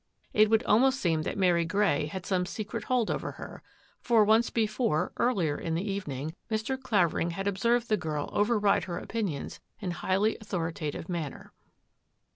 It 0.33 0.45
w 0.45 0.59
almost 0.65 0.99
seem 0.99 1.21
that 1.21 1.37
Mary 1.37 1.63
Grey 1.63 2.07
had 2.07 2.25
some 2.25 2.47
secret 2.47 2.89
over 2.89 3.33
her, 3.33 3.61
for 3.99 4.25
once 4.25 4.49
before, 4.49 5.11
earlier 5.17 5.55
in 5.59 5.75
the 5.75 5.85
evei 6.01 6.33
Mr. 6.49 6.81
Clavering 6.81 7.29
had 7.29 7.47
observed 7.47 7.87
the 7.87 7.97
girl 7.97 8.27
override 8.33 8.89
opinions 8.89 9.59
in 9.79 9.91
highly 9.91 10.37
authoritative 10.41 11.07
manner. 11.07 11.53